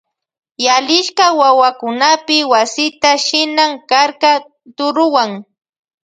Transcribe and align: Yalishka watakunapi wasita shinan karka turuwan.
Yalishka 0.65 1.25
watakunapi 1.39 2.37
wasita 2.51 3.11
shinan 3.25 3.71
karka 3.89 4.31
turuwan. 4.75 5.31